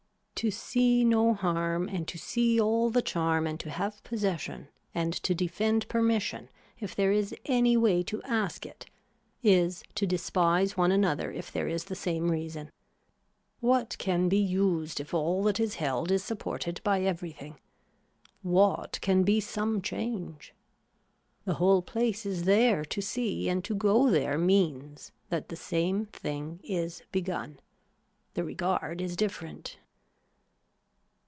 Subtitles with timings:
[0.43, 5.13] To see no harm and to see all the charm and to have possession and
[5.21, 8.87] to defend permission if there is any way to ask it
[9.43, 12.71] is to despise one another if there is the same reason.
[13.59, 17.59] What can be used if all that is held is supported by everything.
[18.41, 20.55] What can be some change.
[21.45, 26.07] The whole place is there to see and to go there means that the same
[26.07, 27.59] thing is begun.
[28.33, 29.77] The regard is different.